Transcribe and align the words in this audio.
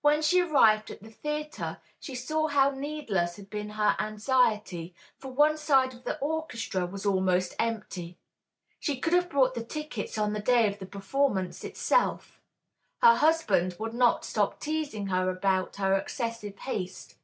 When 0.00 0.20
she 0.20 0.40
arrived 0.40 0.90
at 0.90 1.00
the 1.00 1.12
theatre, 1.12 1.80
she 2.00 2.16
saw 2.16 2.48
how 2.48 2.72
needless 2.72 3.36
had 3.36 3.48
been 3.48 3.70
her 3.70 3.94
anxiety, 4.00 4.96
for 5.16 5.28
one 5.30 5.56
side 5.56 5.94
of 5.94 6.02
the 6.02 6.18
orchestra 6.18 6.86
was 6.86 7.06
almost 7.06 7.54
empty. 7.56 8.18
She 8.80 8.98
could 8.98 9.12
have 9.12 9.30
bought 9.30 9.54
the 9.54 9.62
tickets 9.64 10.18
on 10.18 10.32
the 10.32 10.40
day 10.40 10.66
of 10.66 10.80
the 10.80 10.86
performance 10.86 11.62
itself. 11.62 12.40
Her 13.00 13.14
husband 13.14 13.76
would 13.78 13.94
not 13.94 14.24
stop 14.24 14.58
teasing 14.58 15.06
her 15.06 15.30
about 15.30 15.76
her 15.76 15.94
excessive 15.94 16.58
haste. 16.58 17.14